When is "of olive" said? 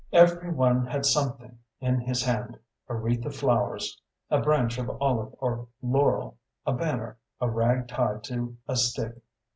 4.79-5.35